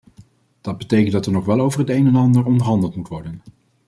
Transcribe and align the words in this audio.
Dat 0.61 0.77
betekent 0.77 1.11
dat 1.11 1.25
er 1.25 1.31
nog 1.31 1.45
wel 1.45 1.59
over 1.59 1.79
het 1.79 1.89
een 1.89 2.07
en 2.07 2.15
ander 2.15 2.45
onderhandeld 2.45 2.95
moet 2.95 3.07
worden. 3.07 3.41